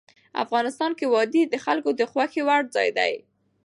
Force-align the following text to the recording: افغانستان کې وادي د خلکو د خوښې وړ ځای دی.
افغانستان 0.43 0.91
کې 0.99 1.05
وادي 1.13 1.43
د 1.47 1.55
خلکو 1.65 1.89
د 1.99 2.01
خوښې 2.11 2.41
وړ 2.47 2.63
ځای 2.75 2.89
دی. 2.97 3.13